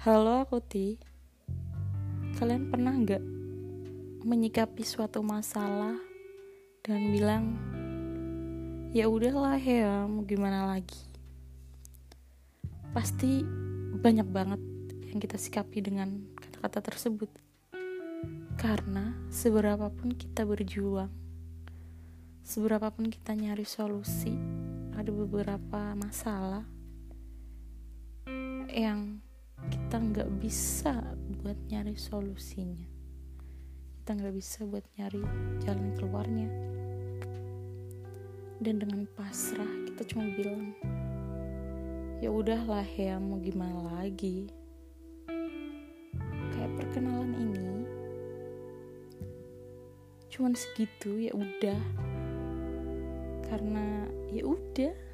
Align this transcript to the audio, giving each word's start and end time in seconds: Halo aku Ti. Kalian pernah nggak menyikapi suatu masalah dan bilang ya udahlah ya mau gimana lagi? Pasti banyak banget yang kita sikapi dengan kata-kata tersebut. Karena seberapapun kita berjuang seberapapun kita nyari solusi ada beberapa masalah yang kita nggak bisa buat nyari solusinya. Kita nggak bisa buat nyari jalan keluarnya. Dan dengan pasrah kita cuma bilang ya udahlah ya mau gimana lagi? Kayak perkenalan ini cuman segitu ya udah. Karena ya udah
Halo 0.00 0.48
aku 0.48 0.64
Ti. 0.64 0.96
Kalian 2.40 2.72
pernah 2.72 2.96
nggak 2.96 3.20
menyikapi 4.24 4.80
suatu 4.80 5.20
masalah 5.20 5.92
dan 6.80 7.12
bilang 7.12 7.52
ya 8.96 9.12
udahlah 9.12 9.60
ya 9.60 10.08
mau 10.08 10.24
gimana 10.24 10.72
lagi? 10.72 11.04
Pasti 12.96 13.44
banyak 14.00 14.24
banget 14.24 14.60
yang 15.12 15.20
kita 15.20 15.36
sikapi 15.36 15.84
dengan 15.84 16.32
kata-kata 16.32 16.80
tersebut. 16.80 17.28
Karena 18.56 19.12
seberapapun 19.28 20.16
kita 20.16 20.48
berjuang 20.48 21.12
seberapapun 22.40 23.12
kita 23.12 23.36
nyari 23.36 23.68
solusi 23.68 24.32
ada 24.96 25.12
beberapa 25.12 25.92
masalah 25.92 26.64
yang 28.72 29.19
kita 29.90 30.06
nggak 30.06 30.30
bisa 30.38 31.02
buat 31.42 31.58
nyari 31.66 31.98
solusinya. 31.98 32.86
Kita 33.98 34.14
nggak 34.14 34.34
bisa 34.38 34.62
buat 34.62 34.86
nyari 34.94 35.18
jalan 35.66 35.90
keluarnya. 35.98 36.46
Dan 38.62 38.78
dengan 38.78 39.02
pasrah 39.18 39.66
kita 39.90 40.06
cuma 40.06 40.30
bilang 40.38 40.78
ya 42.22 42.30
udahlah 42.30 42.86
ya 42.86 43.18
mau 43.18 43.42
gimana 43.42 43.98
lagi? 43.98 44.46
Kayak 46.54 46.70
perkenalan 46.78 47.34
ini 47.50 47.82
cuman 50.30 50.54
segitu 50.54 51.18
ya 51.18 51.34
udah. 51.34 51.82
Karena 53.42 54.06
ya 54.30 54.46
udah 54.46 55.09